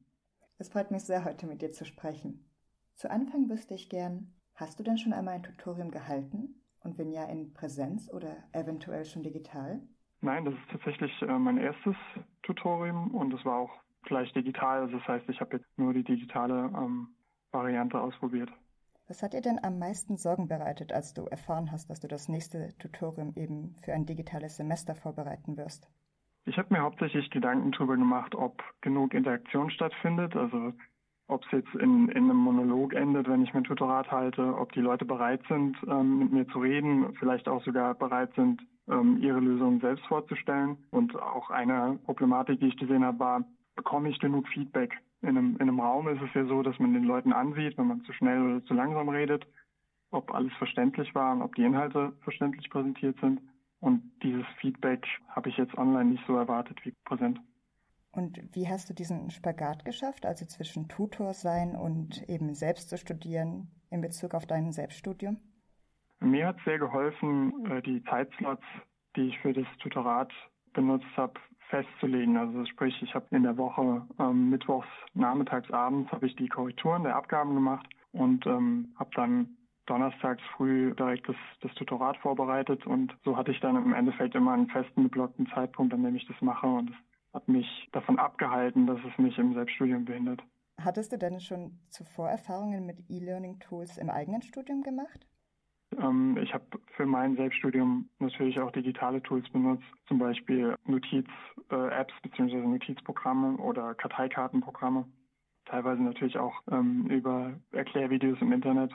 Es 0.63 0.69
freut 0.69 0.91
mich 0.91 1.03
sehr, 1.03 1.25
heute 1.25 1.45
mit 1.45 1.61
dir 1.61 1.73
zu 1.73 1.83
sprechen. 1.83 2.49
Zu 2.95 3.11
Anfang 3.11 3.49
wüsste 3.49 3.73
ich 3.73 3.89
gern, 3.89 4.33
hast 4.55 4.79
du 4.79 4.83
denn 4.83 4.97
schon 4.97 5.11
einmal 5.11 5.33
ein 5.33 5.43
Tutorium 5.43 5.91
gehalten? 5.91 6.55
Und 6.79 6.97
wenn 6.97 7.11
ja, 7.11 7.25
in 7.25 7.51
Präsenz 7.53 8.09
oder 8.13 8.37
eventuell 8.53 9.03
schon 9.03 9.23
digital? 9.23 9.81
Nein, 10.21 10.45
das 10.45 10.53
ist 10.53 10.71
tatsächlich 10.71 11.11
äh, 11.21 11.37
mein 11.37 11.57
erstes 11.57 11.97
Tutorium 12.43 13.13
und 13.13 13.33
es 13.33 13.43
war 13.43 13.57
auch 13.57 13.71
gleich 14.03 14.31
digital. 14.31 14.83
Also 14.83 14.99
das 14.99 15.05
heißt, 15.05 15.27
ich 15.27 15.41
habe 15.41 15.57
jetzt 15.57 15.67
nur 15.75 15.93
die 15.93 16.05
digitale 16.05 16.71
ähm, 16.73 17.09
Variante 17.51 17.99
ausprobiert. 17.99 18.49
Was 19.09 19.21
hat 19.21 19.33
dir 19.33 19.41
denn 19.41 19.61
am 19.61 19.79
meisten 19.79 20.15
Sorgen 20.15 20.47
bereitet, 20.47 20.93
als 20.93 21.13
du 21.13 21.25
erfahren 21.25 21.73
hast, 21.73 21.89
dass 21.89 21.99
du 21.99 22.07
das 22.07 22.29
nächste 22.29 22.73
Tutorium 22.77 23.33
eben 23.35 23.75
für 23.81 23.91
ein 23.91 24.05
digitales 24.05 24.55
Semester 24.55 24.95
vorbereiten 24.95 25.57
wirst? 25.57 25.89
Ich 26.45 26.57
habe 26.57 26.73
mir 26.73 26.81
hauptsächlich 26.81 27.29
Gedanken 27.29 27.71
darüber 27.71 27.95
gemacht, 27.95 28.35
ob 28.35 28.61
genug 28.81 29.13
Interaktion 29.13 29.69
stattfindet, 29.69 30.35
also 30.35 30.73
ob 31.27 31.45
es 31.45 31.51
jetzt 31.51 31.73
in, 31.75 32.09
in 32.09 32.25
einem 32.25 32.35
Monolog 32.35 32.93
endet, 32.93 33.29
wenn 33.29 33.43
ich 33.43 33.53
mein 33.53 33.63
Tutorat 33.63 34.11
halte, 34.11 34.57
ob 34.57 34.73
die 34.73 34.81
Leute 34.81 35.05
bereit 35.05 35.41
sind, 35.47 35.77
ähm, 35.87 36.19
mit 36.19 36.31
mir 36.33 36.47
zu 36.49 36.59
reden, 36.59 37.13
vielleicht 37.15 37.47
auch 37.47 37.63
sogar 37.63 37.95
bereit 37.95 38.33
sind, 38.35 38.61
ähm, 38.89 39.17
ihre 39.21 39.39
Lösungen 39.39 39.79
selbst 39.79 40.05
vorzustellen. 40.07 40.77
Und 40.91 41.15
auch 41.15 41.49
eine 41.49 41.97
Problematik, 42.03 42.59
die 42.59 42.67
ich 42.67 42.77
gesehen 42.77 43.05
habe, 43.05 43.19
war, 43.19 43.43
bekomme 43.75 44.09
ich 44.09 44.19
genug 44.19 44.47
Feedback? 44.49 44.93
In 45.21 45.29
einem, 45.29 45.53
in 45.55 45.61
einem 45.61 45.79
Raum 45.79 46.09
ist 46.09 46.21
es 46.21 46.33
ja 46.33 46.45
so, 46.45 46.61
dass 46.61 46.77
man 46.79 46.93
den 46.93 47.05
Leuten 47.05 47.31
ansieht, 47.31 47.77
wenn 47.77 47.87
man 47.87 48.03
zu 48.03 48.11
schnell 48.11 48.41
oder 48.41 48.65
zu 48.65 48.73
langsam 48.73 49.07
redet, 49.07 49.47
ob 50.11 50.33
alles 50.33 50.51
verständlich 50.55 51.15
war 51.15 51.33
und 51.33 51.41
ob 51.41 51.55
die 51.55 51.63
Inhalte 51.63 52.11
verständlich 52.23 52.69
präsentiert 52.69 53.17
sind. 53.21 53.39
Und 53.83 54.01
dieses 54.23 54.45
Feedback 54.61 55.05
habe 55.27 55.49
ich 55.49 55.57
jetzt 55.57 55.77
online 55.77 56.11
nicht 56.11 56.23
so 56.25 56.37
erwartet 56.37 56.79
wie 56.85 56.93
präsent. 57.03 57.37
Und 58.13 58.39
wie 58.55 58.69
hast 58.69 58.89
du 58.89 58.93
diesen 58.93 59.29
Spagat 59.29 59.83
geschafft, 59.83 60.25
also 60.25 60.45
zwischen 60.45 60.87
Tutor 60.87 61.33
sein 61.33 61.75
und 61.75 62.23
eben 62.29 62.53
selbst 62.53 62.89
zu 62.89 62.97
studieren 62.97 63.67
in 63.89 63.99
Bezug 63.99 64.35
auf 64.35 64.45
dein 64.45 64.71
Selbststudium? 64.71 65.37
Mir 66.21 66.47
hat 66.47 66.55
sehr 66.63 66.79
geholfen, 66.79 67.65
äh, 67.65 67.81
die 67.81 68.01
Zeitslots, 68.05 68.63
die 69.17 69.27
ich 69.27 69.39
für 69.39 69.51
das 69.51 69.67
Tutorat 69.79 70.31
benutzt 70.71 71.17
habe, 71.17 71.33
festzulegen. 71.69 72.37
Also 72.37 72.63
sprich, 72.63 72.95
ich 73.01 73.13
habe 73.13 73.25
in 73.31 73.43
der 73.43 73.57
Woche 73.57 74.07
ähm, 74.17 74.49
mittwochs, 74.49 74.87
nachmittags, 75.13 75.69
abends 75.71 76.09
habe 76.13 76.27
ich 76.27 76.37
die 76.37 76.47
Korrekturen 76.47 77.03
der 77.03 77.17
Abgaben 77.17 77.53
gemacht 77.53 77.89
und 78.13 78.45
ähm, 78.45 78.93
habe 78.97 79.09
dann 79.13 79.57
donnerstags 79.85 80.41
früh 80.55 80.93
direkt 80.95 81.27
das, 81.27 81.35
das 81.61 81.73
Tutorat 81.75 82.17
vorbereitet 82.17 82.85
und 82.85 83.15
so 83.23 83.35
hatte 83.35 83.51
ich 83.51 83.59
dann 83.59 83.75
im 83.75 83.93
Endeffekt 83.93 84.35
immer 84.35 84.53
einen 84.53 84.67
festen 84.67 85.03
geblockten 85.03 85.47
Zeitpunkt, 85.53 85.93
an 85.93 86.03
dem 86.03 86.15
ich 86.15 86.25
das 86.27 86.39
mache 86.41 86.67
und 86.67 86.89
das 86.89 86.97
hat 87.33 87.47
mich 87.47 87.89
davon 87.91 88.19
abgehalten, 88.19 88.85
dass 88.85 88.99
es 88.99 89.17
mich 89.17 89.37
im 89.37 89.53
Selbststudium 89.53 90.05
behindert. 90.05 90.41
Hattest 90.79 91.11
du 91.11 91.17
denn 91.17 91.39
schon 91.39 91.79
zuvor 91.89 92.29
Erfahrungen 92.29 92.85
mit 92.85 92.99
E-Learning-Tools 93.09 93.97
im 93.97 94.09
eigenen 94.09 94.41
Studium 94.41 94.83
gemacht? 94.83 95.27
Ähm, 95.99 96.37
ich 96.41 96.53
habe 96.53 96.65
für 96.95 97.05
mein 97.05 97.35
Selbststudium 97.35 98.09
natürlich 98.19 98.59
auch 98.59 98.71
digitale 98.71 99.21
Tools 99.21 99.49
benutzt, 99.49 99.85
zum 100.07 100.19
Beispiel 100.19 100.75
Notiz-Apps 100.85 102.13
äh, 102.13 102.27
bzw. 102.29 102.55
Notizprogramme 102.55 103.57
oder 103.57 103.93
Karteikartenprogramme. 103.95 105.05
Teilweise 105.65 106.01
natürlich 106.01 106.37
auch 106.37 106.53
ähm, 106.71 107.07
über 107.07 107.53
Erklärvideos 107.71 108.39
im 108.41 108.51
Internet. 108.51 108.91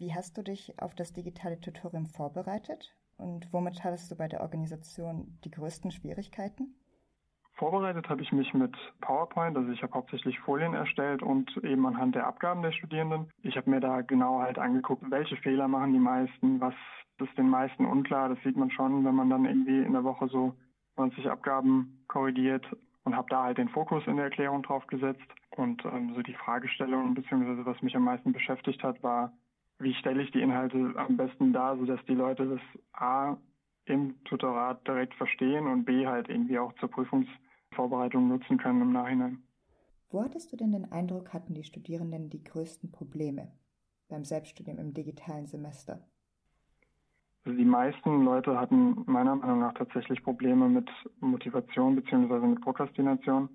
Wie 0.00 0.14
hast 0.14 0.38
du 0.38 0.42
dich 0.42 0.72
auf 0.80 0.94
das 0.94 1.12
digitale 1.12 1.60
Tutorium 1.60 2.06
vorbereitet 2.06 2.96
und 3.18 3.52
womit 3.52 3.84
hattest 3.84 4.10
du 4.10 4.16
bei 4.16 4.28
der 4.28 4.40
Organisation 4.40 5.38
die 5.44 5.50
größten 5.50 5.90
Schwierigkeiten? 5.90 6.74
Vorbereitet 7.56 8.08
habe 8.08 8.22
ich 8.22 8.32
mich 8.32 8.54
mit 8.54 8.74
PowerPoint, 9.02 9.58
also 9.58 9.70
ich 9.70 9.82
habe 9.82 9.92
hauptsächlich 9.92 10.40
Folien 10.40 10.72
erstellt 10.72 11.22
und 11.22 11.54
eben 11.58 11.84
anhand 11.86 12.14
der 12.14 12.26
Abgaben 12.26 12.62
der 12.62 12.72
Studierenden. 12.72 13.30
Ich 13.42 13.58
habe 13.58 13.68
mir 13.68 13.80
da 13.80 14.00
genau 14.00 14.38
halt 14.38 14.58
angeguckt, 14.58 15.04
welche 15.10 15.36
Fehler 15.36 15.68
machen 15.68 15.92
die 15.92 15.98
meisten, 15.98 16.62
was 16.62 16.74
ist 17.18 17.36
den 17.36 17.50
meisten 17.50 17.84
unklar. 17.84 18.30
Das 18.30 18.42
sieht 18.42 18.56
man 18.56 18.70
schon, 18.70 19.04
wenn 19.04 19.14
man 19.14 19.28
dann 19.28 19.44
irgendwie 19.44 19.84
in 19.84 19.92
der 19.92 20.04
Woche 20.04 20.28
so 20.28 20.54
20 20.94 21.28
Abgaben 21.28 22.02
korrigiert 22.08 22.64
und 23.04 23.14
habe 23.14 23.28
da 23.28 23.42
halt 23.42 23.58
den 23.58 23.68
Fokus 23.68 24.06
in 24.06 24.16
der 24.16 24.24
Erklärung 24.24 24.62
drauf 24.62 24.86
gesetzt. 24.86 25.28
Und 25.50 25.84
ähm, 25.84 26.14
so 26.14 26.22
die 26.22 26.32
Fragestellung 26.32 27.12
beziehungsweise 27.12 27.66
was 27.66 27.82
mich 27.82 27.94
am 27.94 28.04
meisten 28.04 28.32
beschäftigt 28.32 28.82
hat, 28.82 29.02
war, 29.02 29.34
wie 29.80 29.94
stelle 29.94 30.22
ich 30.22 30.30
die 30.30 30.42
Inhalte 30.42 30.92
am 30.96 31.16
besten 31.16 31.52
dar, 31.52 31.76
sodass 31.76 32.00
die 32.06 32.14
Leute 32.14 32.46
das 32.46 32.82
A 32.92 33.36
im 33.86 34.22
Tutorat 34.24 34.86
direkt 34.86 35.14
verstehen 35.14 35.66
und 35.66 35.84
B 35.84 36.06
halt 36.06 36.28
irgendwie 36.28 36.58
auch 36.58 36.72
zur 36.74 36.90
Prüfungs 36.90 37.26
Vorbereitung 37.72 38.28
nutzen 38.28 38.58
können 38.58 38.82
im 38.82 38.92
Nachhinein. 38.92 39.42
Wo 40.10 40.22
hattest 40.22 40.52
du 40.52 40.56
denn 40.56 40.72
den 40.72 40.90
Eindruck, 40.90 41.32
hatten 41.32 41.54
die 41.54 41.64
Studierenden 41.64 42.30
die 42.30 42.42
größten 42.42 42.90
Probleme 42.90 43.52
beim 44.08 44.24
Selbststudium 44.24 44.78
im 44.78 44.92
digitalen 44.92 45.46
Semester? 45.46 46.00
Also 47.44 47.56
die 47.56 47.64
meisten 47.64 48.24
Leute 48.24 48.58
hatten 48.58 49.04
meiner 49.06 49.36
Meinung 49.36 49.60
nach 49.60 49.74
tatsächlich 49.74 50.22
Probleme 50.22 50.68
mit 50.68 50.90
Motivation 51.20 51.96
bzw. 51.96 52.46
mit 52.46 52.60
Prokrastination. 52.60 53.48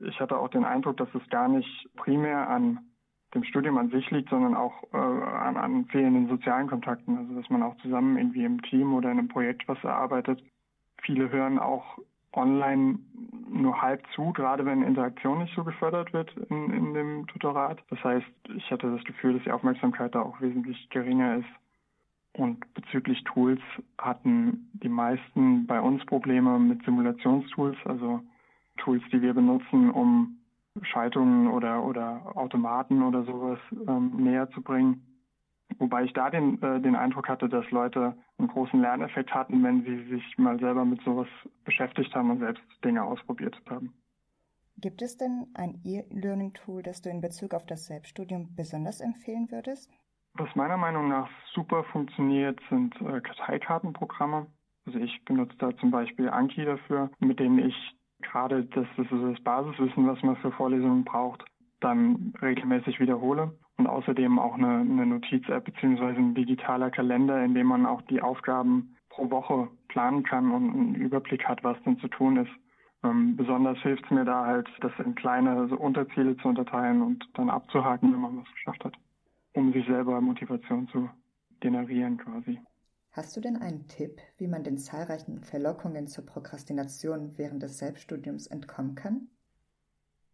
Ich 0.00 0.18
hatte 0.18 0.38
auch 0.38 0.48
den 0.48 0.64
Eindruck, 0.64 0.96
dass 0.96 1.14
es 1.14 1.28
gar 1.28 1.48
nicht 1.48 1.88
primär 1.96 2.48
an 2.48 2.80
dem 3.34 3.44
Studium 3.44 3.78
an 3.78 3.90
sich 3.90 4.10
liegt, 4.10 4.30
sondern 4.30 4.54
auch 4.54 4.84
äh, 4.92 4.96
an, 4.96 5.56
an 5.56 5.84
fehlenden 5.86 6.28
sozialen 6.28 6.68
Kontakten. 6.68 7.18
Also 7.18 7.34
dass 7.34 7.50
man 7.50 7.62
auch 7.62 7.76
zusammen 7.78 8.16
irgendwie 8.16 8.44
im 8.44 8.62
Team 8.62 8.94
oder 8.94 9.10
in 9.10 9.18
einem 9.18 9.28
Projekt 9.28 9.66
was 9.68 9.82
erarbeitet. 9.82 10.42
Viele 11.02 11.30
hören 11.30 11.58
auch 11.58 11.98
online 12.32 12.98
nur 13.48 13.80
halb 13.80 14.04
zu, 14.14 14.32
gerade 14.32 14.64
wenn 14.64 14.82
Interaktion 14.82 15.38
nicht 15.38 15.54
so 15.54 15.64
gefördert 15.64 16.12
wird 16.12 16.34
in, 16.50 16.70
in 16.70 16.94
dem 16.94 17.26
Tutorat. 17.28 17.82
Das 17.90 18.02
heißt, 18.02 18.26
ich 18.56 18.70
hatte 18.70 18.90
das 18.90 19.04
Gefühl, 19.04 19.34
dass 19.34 19.44
die 19.44 19.52
Aufmerksamkeit 19.52 20.14
da 20.14 20.22
auch 20.22 20.40
wesentlich 20.40 20.88
geringer 20.90 21.36
ist. 21.36 21.48
Und 22.36 22.74
bezüglich 22.74 23.22
Tools 23.24 23.60
hatten 23.96 24.68
die 24.72 24.88
meisten 24.88 25.66
bei 25.66 25.80
uns 25.80 26.04
Probleme 26.04 26.58
mit 26.58 26.84
Simulationstools, 26.84 27.76
also 27.84 28.22
Tools, 28.78 29.02
die 29.12 29.22
wir 29.22 29.34
benutzen, 29.34 29.90
um 29.90 30.38
Schaltungen 30.82 31.48
oder, 31.48 31.84
oder 31.84 32.36
Automaten 32.36 33.02
oder 33.02 33.24
sowas 33.24 33.58
ähm, 33.86 34.12
näher 34.16 34.50
zu 34.50 34.62
bringen. 34.62 35.06
Wobei 35.78 36.04
ich 36.04 36.12
da 36.12 36.30
den, 36.30 36.60
äh, 36.62 36.80
den 36.80 36.96
Eindruck 36.96 37.28
hatte, 37.28 37.48
dass 37.48 37.68
Leute 37.70 38.16
einen 38.38 38.48
großen 38.48 38.80
Lerneffekt 38.80 39.32
hatten, 39.34 39.62
wenn 39.62 39.84
sie 39.84 40.04
sich 40.08 40.38
mal 40.38 40.58
selber 40.58 40.84
mit 40.84 41.02
sowas 41.02 41.28
beschäftigt 41.64 42.14
haben 42.14 42.30
und 42.30 42.40
selbst 42.40 42.62
Dinge 42.84 43.02
ausprobiert 43.02 43.60
haben. 43.68 43.94
Gibt 44.76 45.02
es 45.02 45.16
denn 45.16 45.46
ein 45.54 45.80
E-Learning-Tool, 45.84 46.82
das 46.82 47.00
du 47.00 47.08
in 47.08 47.20
Bezug 47.20 47.54
auf 47.54 47.64
das 47.64 47.86
Selbststudium 47.86 48.54
besonders 48.56 49.00
empfehlen 49.00 49.50
würdest? 49.50 49.90
Was 50.34 50.54
meiner 50.56 50.76
Meinung 50.76 51.08
nach 51.08 51.30
super 51.52 51.84
funktioniert, 51.84 52.60
sind 52.68 52.94
äh, 53.00 53.20
Karteikartenprogramme. 53.20 54.48
Also 54.84 54.98
ich 54.98 55.24
benutze 55.24 55.56
da 55.58 55.76
zum 55.76 55.92
Beispiel 55.92 56.28
Anki 56.28 56.64
dafür, 56.64 57.10
mit 57.20 57.38
denen 57.38 57.60
ich 57.60 57.74
gerade 58.20 58.64
das, 58.64 58.86
das, 58.96 59.06
das 59.10 59.40
Basiswissen, 59.42 60.06
was 60.06 60.22
man 60.22 60.36
für 60.36 60.52
Vorlesungen 60.52 61.04
braucht, 61.04 61.44
dann 61.80 62.32
regelmäßig 62.40 63.00
wiederhole 63.00 63.52
und 63.76 63.86
außerdem 63.86 64.38
auch 64.38 64.54
eine, 64.54 64.78
eine 64.80 65.06
Notiz-App 65.06 65.64
beziehungsweise 65.64 66.18
ein 66.18 66.34
digitaler 66.34 66.90
Kalender, 66.90 67.44
in 67.44 67.54
dem 67.54 67.66
man 67.66 67.86
auch 67.86 68.02
die 68.02 68.22
Aufgaben 68.22 68.96
pro 69.10 69.30
Woche 69.30 69.68
planen 69.88 70.22
kann 70.22 70.50
und 70.50 70.70
einen 70.70 70.94
Überblick 70.94 71.46
hat, 71.46 71.62
was 71.62 71.80
denn 71.82 71.98
zu 71.98 72.08
tun 72.08 72.36
ist. 72.36 72.50
Ähm, 73.04 73.36
besonders 73.36 73.78
hilft 73.78 74.04
es 74.04 74.10
mir 74.10 74.24
da 74.24 74.46
halt, 74.46 74.68
das 74.80 74.92
in 75.04 75.14
kleine 75.14 75.68
so 75.68 75.76
Unterziele 75.76 76.36
zu 76.38 76.48
unterteilen 76.48 77.02
und 77.02 77.24
dann 77.34 77.50
abzuhaken, 77.50 78.12
wenn 78.12 78.20
man 78.20 78.38
was 78.38 78.52
geschafft 78.54 78.84
hat, 78.84 78.94
um 79.52 79.72
sich 79.72 79.86
selber 79.86 80.20
Motivation 80.20 80.88
zu 80.88 81.10
generieren 81.60 82.16
quasi. 82.16 82.58
Hast 83.16 83.36
du 83.36 83.40
denn 83.40 83.56
einen 83.56 83.86
Tipp, 83.86 84.20
wie 84.38 84.48
man 84.48 84.64
den 84.64 84.76
zahlreichen 84.76 85.38
Verlockungen 85.38 86.08
zur 86.08 86.26
Prokrastination 86.26 87.38
während 87.38 87.62
des 87.62 87.78
Selbststudiums 87.78 88.48
entkommen 88.48 88.96
kann? 88.96 89.28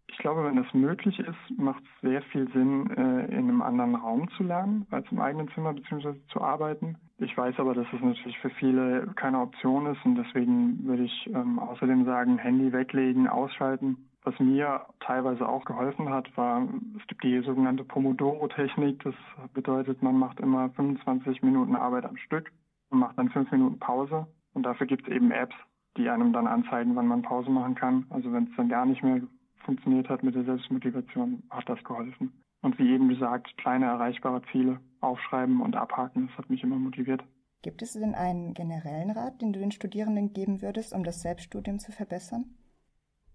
Ich 0.09 0.17
glaube, 0.17 0.45
wenn 0.45 0.57
das 0.57 0.73
möglich 0.73 1.19
ist, 1.19 1.59
macht 1.59 1.83
es 1.83 2.09
sehr 2.09 2.23
viel 2.33 2.51
Sinn, 2.53 2.91
äh, 2.97 3.27
in 3.27 3.51
einem 3.51 3.61
anderen 3.61 3.97
Raum 3.97 4.31
zu 4.31 4.45
lernen, 4.45 4.87
als 4.91 5.07
im 5.11 5.21
eigenen 5.21 5.51
Zimmer 5.51 5.75
bzw. 5.75 6.15
zu 6.33 6.41
arbeiten. 6.41 6.97
Ich 7.19 7.37
weiß 7.37 7.57
aber, 7.59 7.75
dass 7.75 7.87
es 7.93 8.01
natürlich 8.01 8.39
für 8.39 8.49
viele 8.49 9.09
keine 9.15 9.41
Option 9.41 9.85
ist 9.85 10.03
und 10.07 10.15
deswegen 10.17 10.83
würde 10.87 11.05
ich 11.05 11.31
ähm, 11.35 11.59
außerdem 11.59 12.07
sagen, 12.07 12.39
Handy 12.39 12.73
weglegen, 12.73 13.29
ausschalten. 13.29 14.09
Was 14.23 14.39
mir 14.41 14.87
teilweise 15.01 15.47
auch 15.47 15.67
geholfen 15.67 16.09
hat, 16.09 16.35
war, 16.35 16.67
es 16.99 17.07
gibt 17.09 17.25
die 17.25 17.41
sogenannte 17.43 17.85
Pomodoro-Technik. 17.85 19.03
Das 19.05 19.15
bedeutet, 19.53 20.03
man 20.03 20.19
macht 20.19 20.41
immer 20.41 20.71
25 20.71 21.43
Minuten 21.43 21.77
Arbeit 21.77 22.07
am 22.07 22.17
Stück 22.17 22.51
und 22.91 22.99
macht 22.99 23.19
dann 23.19 23.31
fünf 23.31 23.51
Minuten 23.51 23.79
Pause. 23.79 24.27
Und 24.53 24.65
dafür 24.65 24.87
gibt 24.87 25.09
es 25.09 25.15
eben 25.15 25.31
Apps, 25.31 25.55
die 25.97 26.09
einem 26.09 26.33
dann 26.33 26.47
anzeigen, 26.47 26.97
wann 26.97 27.07
man 27.07 27.23
Pause 27.23 27.51
machen 27.51 27.75
kann. 27.75 28.07
Also 28.11 28.33
wenn 28.33 28.45
es 28.45 28.57
dann 28.57 28.69
gar 28.69 28.87
nicht 28.87 29.03
mehr 29.03 29.21
funktioniert 29.65 30.09
hat 30.09 30.23
mit 30.23 30.35
der 30.35 30.45
Selbstmotivation, 30.45 31.43
hat 31.51 31.69
das 31.69 31.83
geholfen. 31.85 32.33
Und 32.63 32.79
wie 32.79 32.91
eben 32.91 33.09
gesagt, 33.09 33.57
kleine 33.57 33.87
erreichbare 33.87 34.43
Ziele 34.53 34.81
aufschreiben 35.01 35.61
und 35.61 35.77
abhaken, 35.77 36.29
das 36.29 36.39
hat 36.39 36.51
mich 36.51 36.63
immer 36.63 36.77
motiviert. 36.77 37.23
Gibt 37.63 37.83
es 37.83 37.93
denn 37.93 38.15
einen 38.15 38.55
generellen 38.55 39.11
Rat, 39.11 39.41
den 39.43 39.53
du 39.53 39.61
den 39.61 39.71
Studierenden 39.71 40.33
geben 40.33 40.63
würdest, 40.63 40.95
um 40.95 41.05
das 41.05 41.23
Selbststudium 41.23 41.79
zu 41.79 41.93
verbessern? 41.93 42.47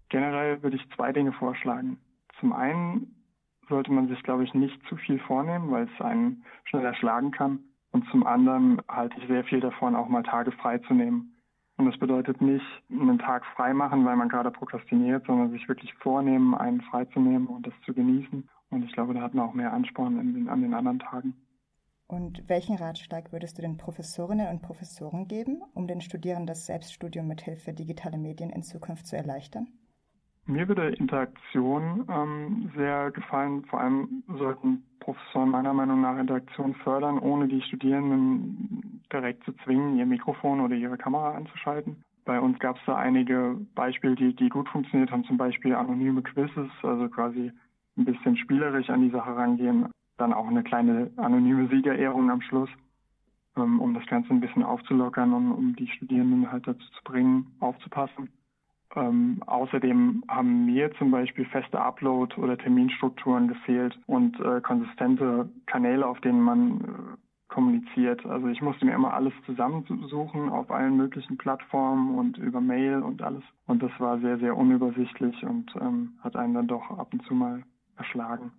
Generell 0.08 0.62
würde 0.62 0.76
ich 0.76 0.96
zwei 0.96 1.12
Dinge 1.12 1.32
vorschlagen. 1.32 1.98
Zum 2.40 2.52
einen 2.52 3.14
sollte 3.68 3.92
man 3.92 4.08
sich, 4.08 4.22
glaube 4.22 4.44
ich, 4.44 4.54
nicht 4.54 4.80
zu 4.88 4.96
viel 4.96 5.18
vornehmen, 5.20 5.70
weil 5.70 5.88
es 5.88 6.00
einen 6.00 6.44
schnell 6.64 6.84
erschlagen 6.84 7.30
kann. 7.30 7.60
Und 7.96 8.06
zum 8.10 8.26
anderen 8.26 8.82
halte 8.88 9.16
ich 9.18 9.26
sehr 9.26 9.42
viel 9.44 9.60
davon, 9.60 9.96
auch 9.96 10.06
mal 10.06 10.22
Tage 10.22 10.52
frei 10.52 10.76
zu 10.80 10.92
nehmen. 10.92 11.34
Und 11.78 11.86
das 11.86 11.98
bedeutet 11.98 12.42
nicht 12.42 12.62
einen 12.90 13.18
Tag 13.18 13.42
frei 13.56 13.72
machen, 13.72 14.04
weil 14.04 14.16
man 14.16 14.28
gerade 14.28 14.50
prokrastiniert, 14.50 15.24
sondern 15.26 15.50
sich 15.50 15.66
wirklich 15.66 15.94
vornehmen, 15.94 16.54
einen 16.54 16.82
frei 16.82 17.06
zu 17.06 17.20
nehmen 17.20 17.46
und 17.46 17.66
das 17.66 17.72
zu 17.86 17.94
genießen. 17.94 18.46
Und 18.68 18.84
ich 18.84 18.92
glaube, 18.92 19.14
da 19.14 19.22
hat 19.22 19.32
man 19.32 19.48
auch 19.48 19.54
mehr 19.54 19.72
Ansporn 19.72 20.34
den, 20.34 20.46
an 20.50 20.60
den 20.60 20.74
anderen 20.74 20.98
Tagen. 20.98 21.36
Und 22.06 22.46
welchen 22.50 22.76
Ratschlag 22.76 23.32
würdest 23.32 23.56
du 23.56 23.62
den 23.62 23.78
Professorinnen 23.78 24.48
und 24.48 24.60
Professoren 24.60 25.26
geben, 25.26 25.62
um 25.72 25.86
den 25.86 26.02
Studierenden 26.02 26.48
das 26.48 26.66
Selbststudium 26.66 27.26
mit 27.26 27.40
Hilfe 27.40 27.72
digitaler 27.72 28.18
Medien 28.18 28.50
in 28.50 28.62
Zukunft 28.62 29.06
zu 29.06 29.16
erleichtern? 29.16 29.68
Mir 30.48 30.68
würde 30.68 30.90
Interaktion 30.90 32.06
ähm, 32.08 32.70
sehr 32.76 33.10
gefallen. 33.10 33.64
Vor 33.64 33.80
allem 33.80 34.22
sollten 34.38 34.84
Professoren 35.00 35.50
meiner 35.50 35.72
Meinung 35.72 36.00
nach 36.00 36.18
Interaktion 36.18 36.74
fördern, 36.84 37.18
ohne 37.18 37.48
die 37.48 37.62
Studierenden 37.62 39.02
direkt 39.12 39.42
zu 39.44 39.52
zwingen, 39.64 39.98
ihr 39.98 40.06
Mikrofon 40.06 40.60
oder 40.60 40.76
ihre 40.76 40.96
Kamera 40.96 41.32
anzuschalten. 41.32 42.02
Bei 42.24 42.40
uns 42.40 42.58
gab 42.60 42.76
es 42.76 42.82
da 42.86 42.96
einige 42.96 43.56
Beispiele, 43.74 44.14
die, 44.14 44.34
die 44.34 44.48
gut 44.48 44.68
funktioniert 44.68 45.10
haben, 45.10 45.24
zum 45.24 45.36
Beispiel 45.36 45.74
anonyme 45.74 46.22
Quizzes, 46.22 46.70
also 46.82 47.08
quasi 47.08 47.50
ein 47.96 48.04
bisschen 48.04 48.36
spielerisch 48.36 48.88
an 48.88 49.02
die 49.02 49.10
Sache 49.10 49.34
rangehen. 49.34 49.88
Dann 50.16 50.32
auch 50.32 50.46
eine 50.46 50.62
kleine 50.62 51.10
anonyme 51.16 51.68
Siegerehrung 51.68 52.30
am 52.30 52.40
Schluss, 52.42 52.70
ähm, 53.56 53.80
um 53.80 53.94
das 53.94 54.06
Ganze 54.06 54.30
ein 54.30 54.40
bisschen 54.40 54.62
aufzulockern 54.62 55.32
und 55.32 55.52
um 55.52 55.74
die 55.74 55.88
Studierenden 55.88 56.50
halt 56.50 56.68
dazu 56.68 56.86
zu 56.98 57.04
bringen, 57.04 57.52
aufzupassen. 57.58 58.28
Ähm, 58.96 59.42
außerdem 59.46 60.24
haben 60.26 60.66
mir 60.66 60.90
zum 60.94 61.10
Beispiel 61.10 61.44
feste 61.46 61.78
Upload- 61.78 62.34
oder 62.40 62.56
Terminstrukturen 62.56 63.48
gefehlt 63.48 63.98
und 64.06 64.40
äh, 64.40 64.60
konsistente 64.62 65.50
Kanäle, 65.66 66.06
auf 66.06 66.20
denen 66.22 66.40
man 66.40 66.80
äh, 66.80 67.16
kommuniziert. 67.48 68.24
Also 68.26 68.48
ich 68.48 68.60
musste 68.62 68.86
mir 68.86 68.94
immer 68.94 69.14
alles 69.14 69.34
zusammensuchen 69.44 70.48
auf 70.48 70.70
allen 70.70 70.96
möglichen 70.96 71.36
Plattformen 71.36 72.18
und 72.18 72.38
über 72.38 72.60
Mail 72.60 73.02
und 73.02 73.22
alles. 73.22 73.42
Und 73.66 73.82
das 73.82 73.92
war 73.98 74.18
sehr, 74.20 74.38
sehr 74.38 74.56
unübersichtlich 74.56 75.44
und 75.44 75.74
ähm, 75.80 76.18
hat 76.20 76.34
einen 76.34 76.54
dann 76.54 76.66
doch 76.66 76.90
ab 76.90 77.12
und 77.12 77.22
zu 77.26 77.34
mal 77.34 77.62
erschlagen. 77.96 78.52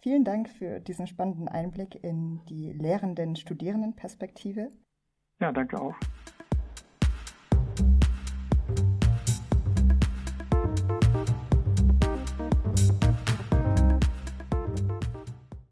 Vielen 0.00 0.24
Dank 0.24 0.48
für 0.48 0.80
diesen 0.80 1.06
spannenden 1.06 1.48
Einblick 1.48 2.02
in 2.02 2.40
die 2.48 2.72
lehrenden 2.72 3.36
Studierendenperspektive. 3.36 4.72
Ja, 5.40 5.52
danke 5.52 5.80
auch. 5.80 5.94